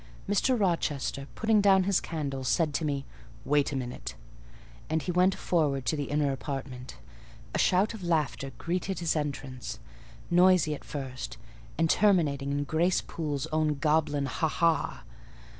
Mr. 0.27 0.59
Rochester, 0.59 1.27
putting 1.35 1.61
down 1.61 1.83
his 1.83 1.99
candle, 1.99 2.43
said 2.43 2.73
to 2.73 2.83
me, 2.85 3.05
"Wait 3.45 3.71
a 3.71 3.75
minute," 3.75 4.15
and 4.89 5.03
he 5.03 5.11
went 5.11 5.35
forward 5.35 5.85
to 5.85 5.95
the 5.95 6.05
inner 6.05 6.31
apartment. 6.31 6.95
A 7.53 7.59
shout 7.59 7.93
of 7.93 8.03
laughter 8.03 8.51
greeted 8.57 8.97
his 8.97 9.15
entrance; 9.15 9.77
noisy 10.31 10.73
at 10.73 10.83
first, 10.83 11.37
and 11.77 11.87
terminating 11.87 12.49
in 12.51 12.63
Grace 12.63 13.01
Poole's 13.01 13.45
own 13.51 13.75
goblin 13.77 14.25
ha! 14.25 14.47
ha! 14.47 15.03